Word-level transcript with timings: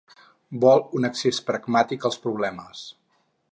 Vol 0.63 0.81
un 0.99 1.05
accés 1.09 1.41
pragmàtic 1.51 2.09
als 2.11 2.19
problemes. 2.27 2.85